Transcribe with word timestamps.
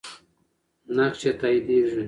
نقش 0.97 1.19
یې 1.27 1.31
تاییدیږي. 1.39 1.99